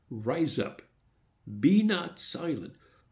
[0.11, 2.73] _—arise up!—be not silent!